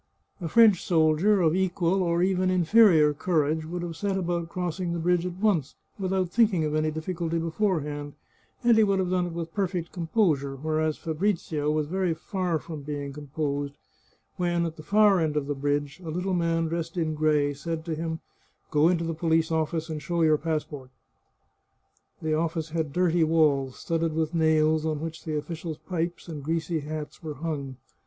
A 0.41 0.49
French 0.49 0.83
soldier 0.83 1.41
of 1.41 1.55
equal 1.55 2.01
or 2.01 2.23
even 2.23 2.49
inferior 2.49 3.13
courage 3.13 3.65
would 3.65 3.81
201 3.81 3.81
The 3.81 3.93
Chartreuse 3.93 4.17
of 4.17 4.25
Parma 4.25 4.41
have 4.41 4.47
set 4.47 4.47
about 4.47 4.49
crossing 4.89 4.93
the 4.93 4.99
bridge 4.99 5.25
at 5.27 5.39
once, 5.39 5.75
without 5.99 6.29
think 6.31 6.51
ing 6.55 6.63
of 6.63 6.73
any 6.73 6.89
difficulty 6.89 7.37
beforehand, 7.37 8.13
and 8.63 8.75
he 8.77 8.83
would 8.83 8.97
have 8.97 9.11
done 9.11 9.27
it 9.27 9.33
with 9.33 9.53
perfect 9.53 9.91
composure, 9.91 10.55
whereas 10.55 10.97
Fabrizio 10.97 11.69
was 11.69 11.85
very 11.85 12.15
far 12.15 12.57
from 12.57 12.81
being 12.81 13.13
composed 13.13 13.75
when, 14.37 14.65
at 14.65 14.75
the 14.75 14.81
far 14.81 15.19
end 15.19 15.37
of 15.37 15.45
the 15.45 15.53
bridge, 15.53 16.01
a 16.03 16.09
little 16.09 16.33
man 16.33 16.65
dressed 16.67 16.97
in 16.97 17.13
gray 17.13 17.53
said 17.53 17.85
to 17.85 17.93
him," 17.93 18.21
Go 18.71 18.87
into 18.87 19.03
the 19.03 19.13
police 19.13 19.51
office 19.51 19.87
and 19.87 20.01
show 20.01 20.23
your 20.23 20.39
passport." 20.39 20.89
The 22.23 22.33
office 22.33 22.71
had 22.71 22.91
dirty 22.91 23.23
walls, 23.23 23.75
studded 23.77 24.13
with 24.13 24.33
nails 24.33 24.83
on 24.83 24.99
which 24.99 25.25
the 25.25 25.37
officials' 25.37 25.77
pipes 25.77 26.27
and 26.27 26.43
greasy 26.43 26.79
hats 26.79 27.21
were 27.21 27.35
hung. 27.35 27.75